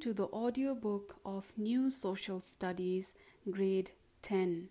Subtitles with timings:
[0.00, 3.12] to the audiobook of New Social Studies,
[3.50, 3.90] Grade
[4.22, 4.70] 10.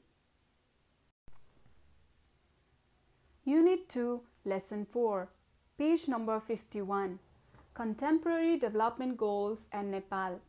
[3.43, 5.29] Unit 2, Lesson 4,
[5.77, 7.19] page number 51
[7.75, 10.41] Contemporary Development Goals and Nepal.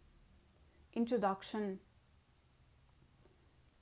[0.95, 1.81] Introduction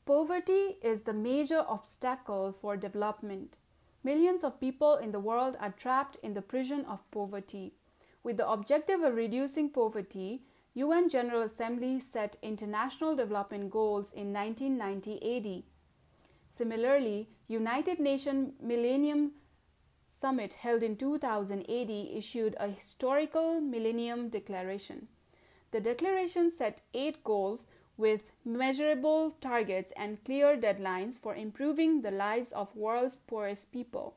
[0.05, 3.59] Poverty is the major obstacle for development.
[4.03, 7.75] Millions of people in the world are trapped in the prison of poverty.
[8.25, 10.43] With the objective of reducing poverty,
[10.79, 15.63] UN General Assembly set international development goals in 1990 AD.
[16.49, 19.33] Similarly, United Nations Millennium
[20.07, 25.09] Summit held in 2000 AD issued a historical Millennium Declaration.
[25.73, 32.53] The declaration set eight goals with measurable targets and clear deadlines for improving the lives
[32.53, 34.15] of world's poorest people.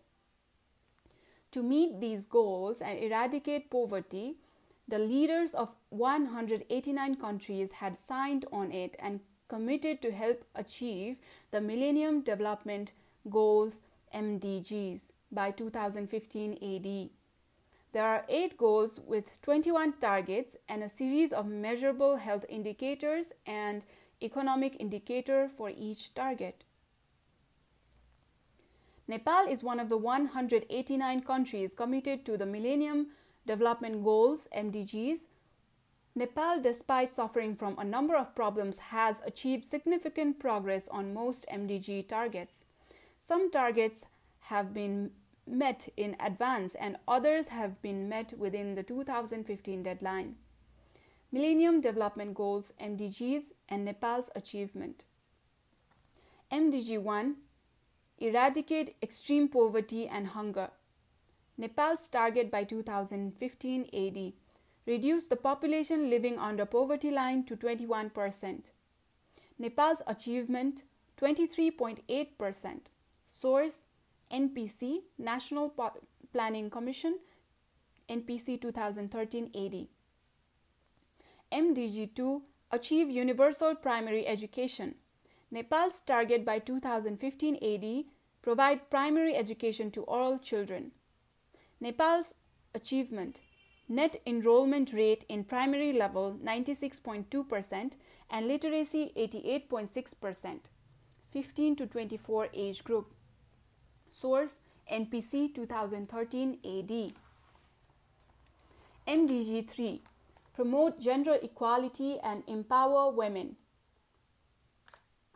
[1.54, 4.36] To meet these goals and eradicate poverty,
[4.92, 11.16] the leaders of 189 countries had signed on it and committed to help achieve
[11.52, 12.92] the Millennium Development
[13.30, 13.80] Goals
[14.14, 15.00] MDGs
[15.32, 17.10] by 2015 AD.
[17.94, 23.86] There are eight goals with 21 targets and a series of measurable health indicators and
[24.22, 26.66] economic indicator for each target.
[29.08, 33.08] Nepal is one of the 189 countries committed to the Millennium
[33.46, 35.20] Development Goals MDGs.
[36.14, 42.08] Nepal, despite suffering from a number of problems, has achieved significant progress on most MDG
[42.08, 42.60] targets.
[43.20, 44.06] Some targets
[44.42, 45.12] have been
[45.48, 50.36] met in advance and others have been met within the 2015 deadline.
[51.32, 55.06] Millennium Development Goals MDGs and Nepal's achievement.
[56.52, 57.36] MDG 1
[58.20, 60.70] Eradicate extreme poverty and hunger.
[61.62, 64.34] Nepal's target by 2015 AD.
[64.88, 68.72] Reduce the population living under poverty line to 21%.
[69.60, 70.82] Nepal's achievement
[71.22, 72.80] 23.8%.
[73.28, 73.84] Source
[74.32, 75.72] NPC National
[76.34, 77.20] Planning Commission
[78.10, 79.88] NPC 2013 AD.
[81.52, 82.42] MDG 2
[82.72, 84.96] Achieve universal primary education.
[85.52, 88.06] Nepal's target by 2015 AD
[88.42, 90.92] provide primary education to all children.
[91.82, 92.36] Nepal's
[92.76, 93.42] achievement
[93.90, 97.92] net enrollment rate in primary level 96.2%
[98.30, 100.60] and literacy 88.6%.
[101.32, 103.14] 15 to 24 age group.
[104.10, 104.56] Source
[104.92, 107.14] NPC 2013 AD.
[109.08, 110.02] MDG 3
[110.54, 113.56] Promote gender equality and empower women.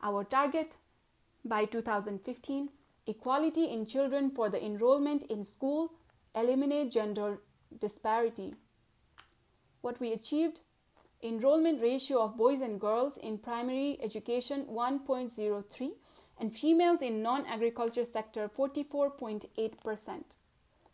[0.04, 0.78] Our target
[1.44, 2.70] by 2015
[3.08, 5.94] equality in children for the enrollment in school,
[6.36, 7.40] eliminate gender
[7.80, 8.54] disparity.
[9.82, 10.62] What we achieved
[11.24, 15.92] enrollment ratio of boys and girls in primary education 1.03
[16.40, 20.24] and females in non-agriculture sector 44.8%.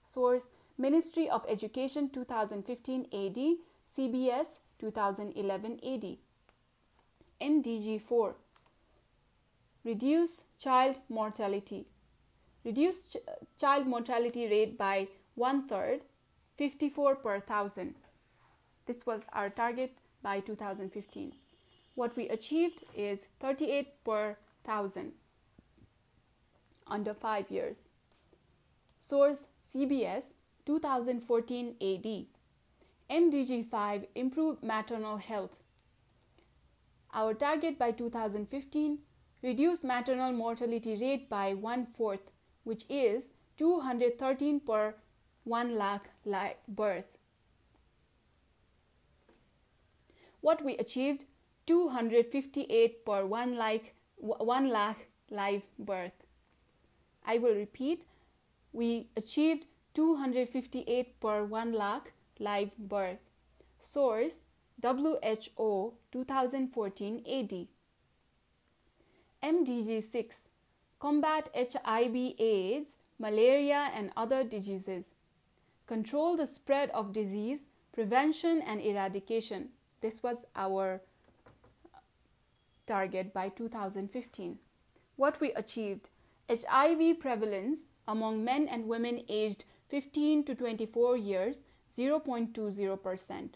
[0.04, 0.46] Source
[0.78, 3.56] Ministry of Education 2015 AD,
[3.98, 4.46] CBS
[4.80, 6.18] 2011 AD.
[7.42, 8.36] MDG 4
[9.84, 11.88] Reduce child mortality.
[12.64, 13.18] Reduce ch-
[13.60, 16.02] child mortality rate by one third,
[16.56, 17.96] 54 per thousand.
[18.86, 21.34] This was our target by 2015.
[21.96, 25.14] What we achieved is 38 per thousand
[26.88, 27.90] under 5 years.
[29.00, 30.34] Source CBS
[30.66, 32.26] 2014 AD.
[33.10, 35.60] MDG 5 Improve maternal health.
[37.14, 39.00] Our target by 2015
[39.42, 42.32] reduce maternal mortality rate by one fourth,
[42.64, 44.96] which is 213 per
[45.44, 47.18] 1 lakh live birth.
[50.42, 51.26] What we achieved
[51.66, 56.26] 258 per 1 lakh 1 lakh live birth.
[57.26, 58.06] I will repeat
[58.74, 63.20] we achieved 258 per 1 lakh live birth.
[63.82, 64.42] Source
[64.82, 67.68] WHO 2014 AD.
[69.44, 70.48] MDG 6
[71.00, 75.06] Combat HIV, AIDS, malaria, and other diseases.
[75.92, 79.72] Control the spread of disease, prevention, and eradication.
[80.00, 81.02] This was our
[82.88, 84.58] target by 2015.
[85.18, 86.08] What we achieved
[86.50, 91.58] HIV prevalence among men and women aged 15 to 24 years
[91.98, 93.50] 0.20%.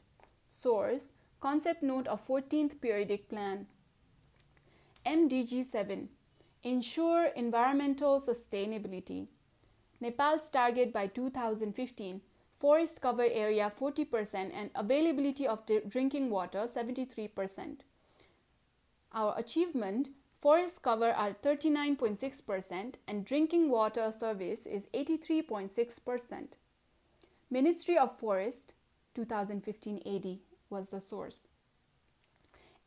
[0.62, 3.66] Source Concept Note of 14th Periodic Plan.
[5.06, 6.10] MDG 7
[6.64, 9.28] Ensure environmental sustainability.
[10.02, 12.22] Nepal's target by 2015
[12.60, 17.82] forest cover area 40%, and availability of drinking water 73%.
[19.14, 20.10] Our achievement
[20.42, 26.48] forest cover are 39.6% and drinking water service is 83.6%.
[27.50, 28.74] Ministry of Forest
[29.14, 30.40] 2015 AD
[30.70, 31.48] was the source.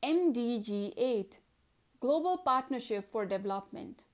[0.03, 1.39] MDG 8
[2.01, 4.05] Global Partnership for Development.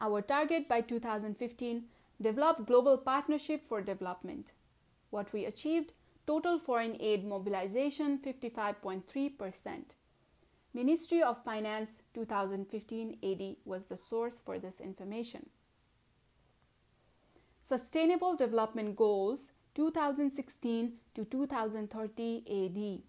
[0.00, 1.84] Our target by 2015
[2.24, 4.52] develop global partnership for development.
[5.10, 5.92] What we achieved
[6.26, 9.84] total foreign aid mobilization 55.3%.
[10.72, 15.50] Ministry of Finance 2015 AD was the source for this information.
[17.62, 23.02] Sustainable Development Goals 2016 to 2030 AD.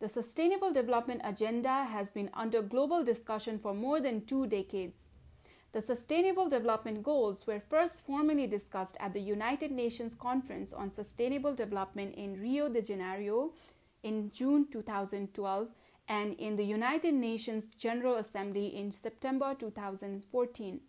[0.00, 5.07] The Sustainable Development Agenda has been under global discussion for more than two decades.
[5.72, 11.54] The Sustainable Development Goals were first formally discussed at the United Nations Conference on Sustainable
[11.54, 13.52] Development in Rio de Janeiro
[14.02, 15.68] in June 2012
[16.08, 20.80] and in the United Nations General Assembly in September 2014.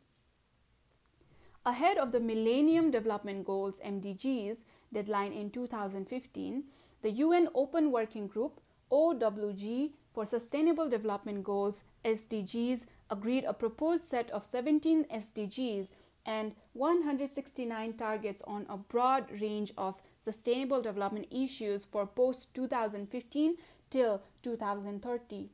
[1.65, 4.59] Ahead of the Millennium Development Goals MDGs
[4.93, 6.63] deadline in 2015,
[7.01, 8.61] the UN Open Working Group
[8.91, 15.89] OWG for Sustainable Development Goals SDGs agreed a proposed set of 17 SDGs
[16.25, 23.55] and 169 targets on a broad range of sustainable development issues for post 2015
[23.89, 25.49] till 2030.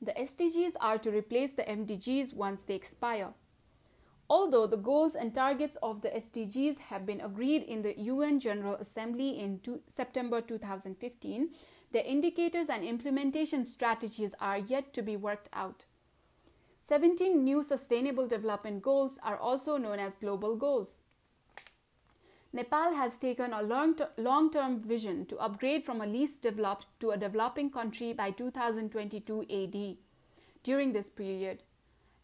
[0.00, 3.32] The SDGs are to replace the MDGs once they expire.
[4.28, 8.74] Although the goals and targets of the SDGs have been agreed in the UN General
[8.74, 11.50] Assembly in two, September 2015,
[11.92, 15.86] the indicators and implementation strategies are yet to be worked out.
[16.88, 20.98] 17 new Sustainable Development Goals are also known as Global Goals.
[22.52, 27.16] Nepal has taken a long term vision to upgrade from a least developed to a
[27.16, 29.96] developing country by 2022 AD.
[30.62, 31.64] During this period,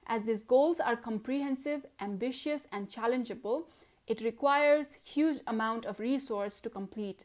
[0.07, 3.65] as these goals are comprehensive, ambitious, and challengeable,
[4.07, 7.25] it requires huge amount of resource to complete.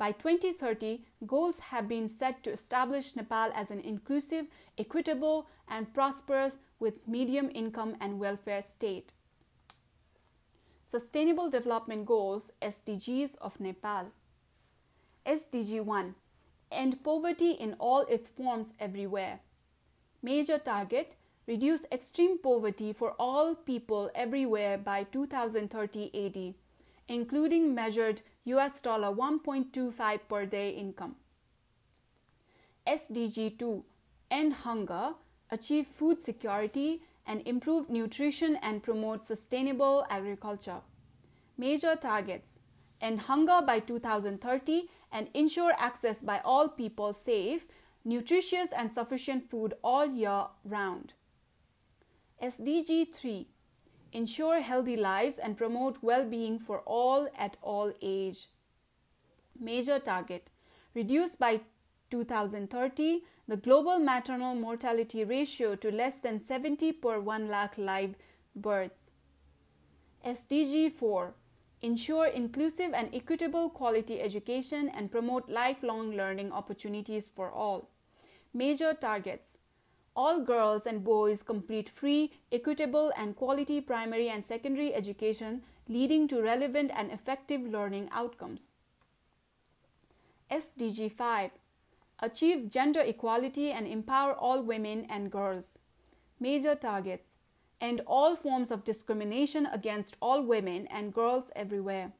[0.00, 4.46] By 2030, goals have been set to establish Nepal as an inclusive,
[4.78, 9.12] equitable, and prosperous with medium income and welfare state.
[10.84, 14.06] Sustainable Development Goals SDGs of Nepal.
[15.26, 16.14] SDG 1
[16.72, 19.40] End poverty in all its forms everywhere.
[20.22, 21.14] Major target
[21.46, 26.54] Reduce extreme poverty for all people everywhere by 2030 AD,
[27.06, 31.16] including measured US dollar 1.25 per day income.
[32.86, 33.84] SDG 2
[34.30, 35.14] End hunger,
[35.50, 40.80] achieve food security, and improve nutrition and promote sustainable agriculture.
[41.58, 42.60] Major targets
[43.00, 47.66] End hunger by 2030 and ensure access by all people safe,
[48.04, 51.14] nutritious, and sufficient food all year round.
[52.42, 53.46] SDG 3
[54.12, 58.48] Ensure healthy lives and promote well being for all at all age.
[59.58, 60.50] Major target
[60.94, 61.60] Reduce by
[62.10, 68.16] 2030 the global maternal mortality ratio to less than 70 per 1 lakh live
[68.56, 69.12] births.
[70.24, 71.34] SDG 4
[71.82, 77.88] Ensure inclusive and equitable quality education and promote lifelong learning opportunities for all.
[78.52, 79.56] Major targets
[80.16, 86.42] all girls and boys complete free, equitable, and quality primary and secondary education, leading to
[86.42, 88.70] relevant and effective learning outcomes.
[90.50, 91.50] SDG 5
[92.20, 95.78] Achieve gender equality and empower all women and girls.
[96.38, 97.28] Major targets
[97.80, 102.12] End all forms of discrimination against all women and girls everywhere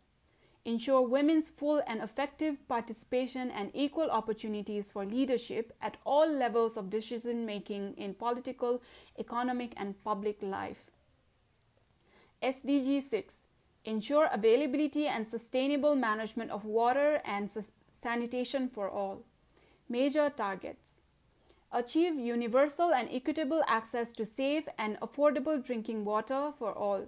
[0.71, 6.91] ensure women's full and effective participation and equal opportunities for leadership at all levels of
[6.91, 8.81] decision making in political,
[9.19, 10.85] economic, and public life.
[12.43, 13.35] SDG 6
[13.85, 17.51] Ensure availability and sustainable management of water and
[18.03, 19.23] sanitation for all.
[19.89, 21.01] Major targets
[21.73, 27.07] Achieve universal and equitable access to safe and affordable drinking water for all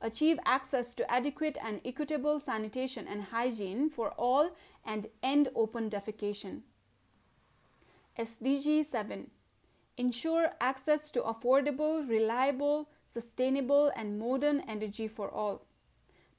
[0.00, 4.50] achieve access to adequate and equitable sanitation and hygiene for all,
[4.84, 6.60] and end open defecation.
[8.18, 9.30] SDG 7
[9.96, 15.62] Ensure access to affordable, reliable, sustainable, and modern energy for all.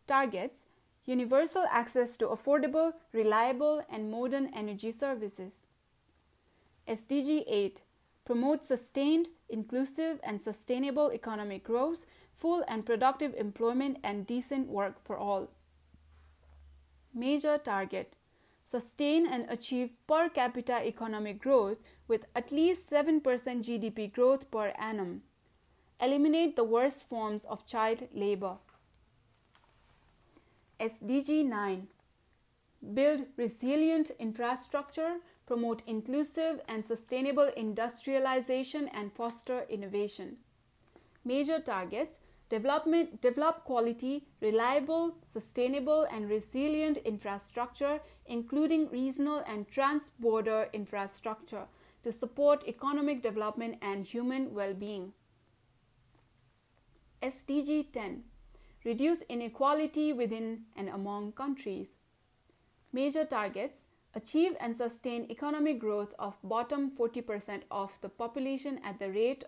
[0.08, 0.66] Targets
[1.06, 5.68] Universal access to affordable, reliable, and modern energy services.
[6.88, 7.82] SDG 8
[8.26, 12.06] Promote sustained, inclusive, and sustainable economic growth
[12.38, 15.50] full and productive employment, and decent work for all.
[17.13, 18.15] Major target
[18.65, 21.77] sustain and achieve per capita economic growth
[22.08, 25.22] with at least 7% GDP growth per annum.
[26.01, 28.58] Eliminate the worst forms of child labor.
[30.80, 31.88] SDG 9
[32.94, 40.38] Build resilient infrastructure, promote inclusive and sustainable industrialization, and foster innovation.
[41.24, 42.18] Major targets
[42.50, 51.66] Development, develop quality, reliable, sustainable, and resilient infrastructure, including regional and trans-border infrastructure,
[52.04, 55.12] to support economic development and human well-being.
[57.24, 58.24] SDG 10
[58.86, 61.88] Reduce inequality within and among countries.
[62.94, 69.10] Major targets achieve and sustain economic growth of bottom 40% of the population at the
[69.10, 69.44] rate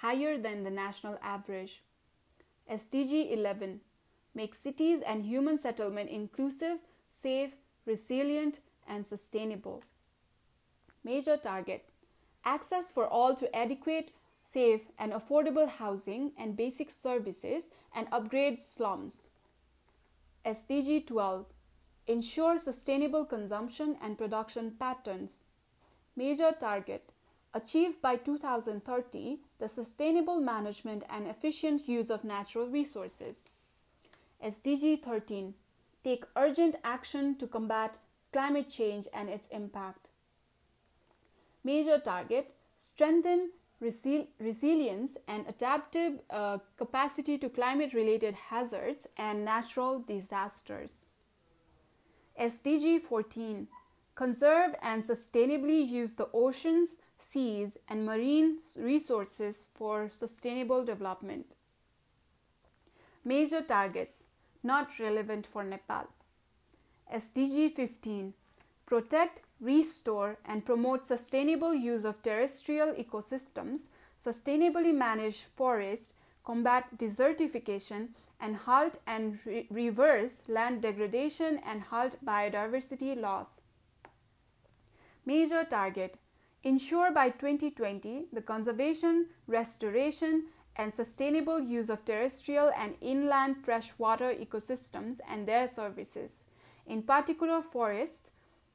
[0.00, 1.82] higher than the national average.
[2.70, 3.80] SDG 11
[4.34, 6.78] Make cities and human settlement inclusive,
[7.22, 7.52] safe,
[7.86, 9.82] resilient, and sustainable.
[11.02, 11.88] Major target
[12.44, 14.10] Access for all to adequate,
[14.52, 19.28] safe, and affordable housing and basic services and upgrade slums.
[20.44, 21.46] SDG 12
[22.06, 25.38] Ensure sustainable consumption and production patterns.
[26.16, 27.12] Major target
[27.54, 33.36] Achieve by 2030 the sustainable management and efficient use of natural resources.
[34.44, 35.54] SDG 13
[36.04, 37.98] Take urgent action to combat
[38.32, 40.10] climate change and its impact.
[41.64, 43.50] Major target Strengthen
[43.82, 50.92] resi- resilience and adaptive uh, capacity to climate related hazards and natural disasters.
[52.40, 53.66] SDG 14
[54.14, 56.96] Conserve and sustainably use the oceans,
[57.30, 61.46] seas, and marine resources for sustainable development.
[63.24, 64.24] Major targets
[64.62, 66.06] not relevant for Nepal.
[67.12, 68.34] SDG 15
[68.86, 73.80] Protect, restore, and promote sustainable use of terrestrial ecosystems,
[74.24, 78.08] sustainably manage forests, combat desertification,
[78.40, 83.48] and halt and re- reverse land degradation and halt biodiversity loss.
[85.26, 86.16] Major target
[86.64, 90.46] Ensure by 2020 the conservation, restoration,
[90.76, 96.30] and sustainable use of terrestrial and inland freshwater ecosystems and their services,
[96.86, 98.30] in particular forests,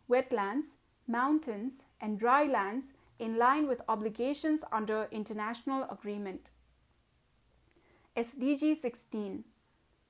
[0.09, 0.75] wetlands,
[1.07, 2.87] mountains, and dry lands
[3.19, 6.49] in line with obligations under international agreement.
[8.15, 9.43] SDG 16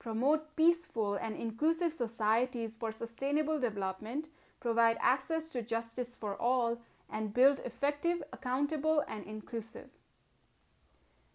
[0.03, 4.27] promote peaceful and inclusive societies for sustainable development,
[4.60, 9.89] provide access to justice for all, and build effective, accountable, and inclusive.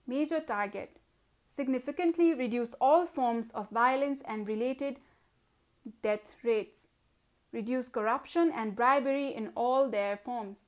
[0.07, 0.99] Major target
[1.47, 5.01] significantly reduce all forms of violence and related
[6.03, 6.89] death rates,
[7.53, 10.61] reduce corruption and bribery in all their forms.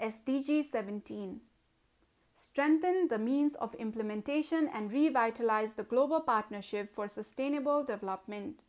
[0.00, 1.40] SDG 17
[2.38, 8.60] strengthen the means of implementation and revitalize the global partnership for sustainable development,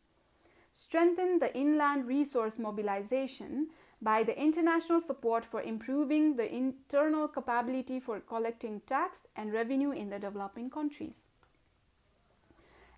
[0.72, 3.68] strengthen the inland resource mobilization
[4.02, 10.10] by the international support for improving the internal capability for collecting tax and revenue in
[10.10, 11.26] the developing countries.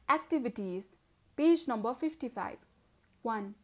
[0.08, 0.96] Activities,
[1.36, 2.56] page number 55.
[3.22, 3.54] 1.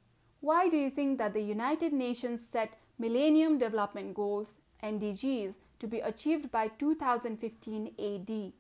[0.41, 6.01] Why do you think that the United Nations set Millennium Development Goals, MDGs, to be
[6.01, 8.53] achieved by 2015 AD.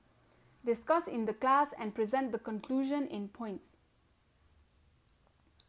[0.65, 3.65] Discuss in the class and present the conclusion in points.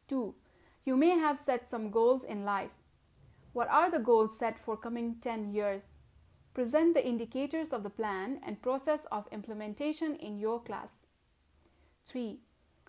[0.08, 0.36] 2.
[0.86, 2.72] You may have set some goals in life.
[3.54, 5.98] What are the goals set for coming 10 years?
[6.54, 11.08] Present the indicators of the plan and process of implementation in your class.
[12.06, 12.40] 3.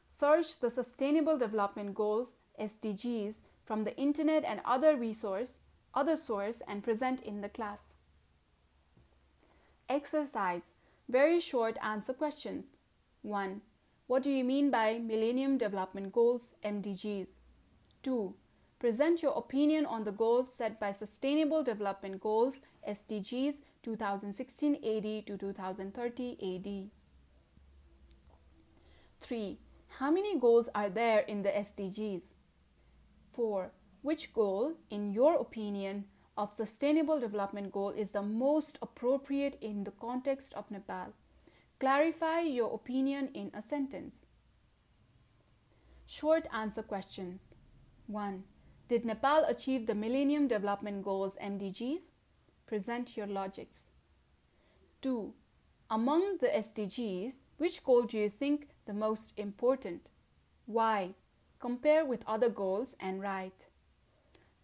[0.09, 5.59] Search the Sustainable Development Goals SDGs from the internet and other resource,
[5.95, 7.95] other source and present in the class.
[9.89, 10.73] Exercise
[11.09, 12.79] Very short answer questions.
[13.23, 13.63] 1.
[14.07, 17.29] What do you mean by Millennium Development Goals MDGs?
[18.03, 18.35] 2.
[18.81, 25.37] Present your opinion on the goals set by Sustainable Development Goals SDGs 2016 AD to
[25.37, 26.91] 2030 AD.
[29.21, 29.59] 3.
[29.99, 32.23] How many goals are there in the SDGs?
[33.35, 33.71] 4.
[34.01, 36.07] Which goal, in your opinion,
[36.39, 41.13] of Sustainable Development Goal is the most appropriate in the context of Nepal.
[41.79, 44.25] Clarify your opinion in a sentence.
[46.07, 47.55] Short answer questions
[48.07, 48.43] 1.
[48.91, 52.11] Did Nepal achieve the Millennium Development Goals MDGs?
[52.67, 53.83] Present your logics.
[55.03, 55.33] 2.
[55.89, 60.09] Among the SDGs, which goal do you think the most important?
[60.67, 61.15] Why?
[61.61, 63.69] Compare with other goals and write.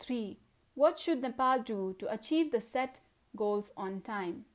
[0.00, 0.40] 3.
[0.74, 2.98] What should Nepal do to achieve the set
[3.36, 4.46] goals on time?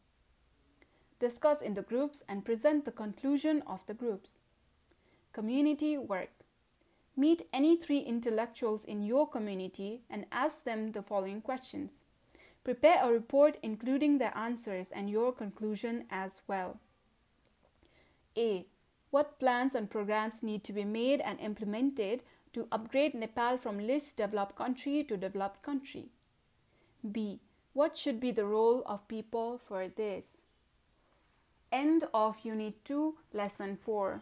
[1.22, 4.32] Discuss in the groups and present the conclusion of the groups.
[5.32, 6.41] Community work.
[7.16, 12.04] Meet any three intellectuals in your community and ask them the following questions.
[12.64, 16.80] Prepare a report including their answers and your conclusion as well.
[18.38, 18.66] A.
[19.10, 24.18] What plans and programs need to be made and implemented to upgrade Nepal from least
[24.18, 26.10] developed country to developed country?
[27.12, 27.40] B.
[27.74, 30.42] What should be the role of people for this?
[31.72, 34.22] End of Unit 2, Lesson 4.